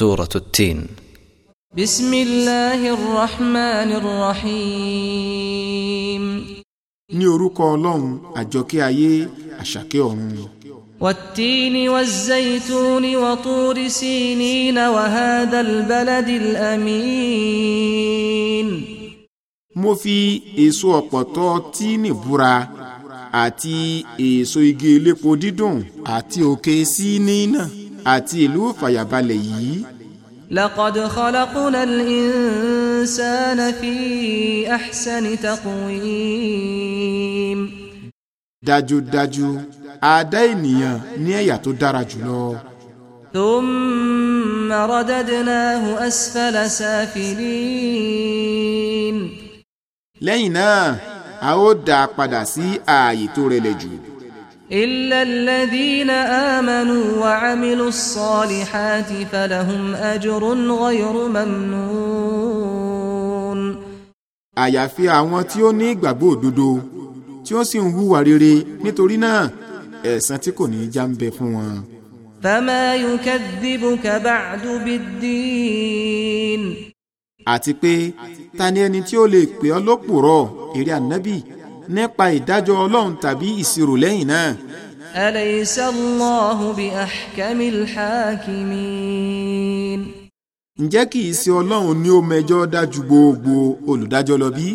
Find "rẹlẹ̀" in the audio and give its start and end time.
53.54-53.74